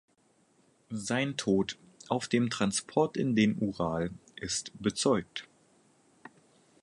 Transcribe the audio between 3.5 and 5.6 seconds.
Ural ist bezeugt.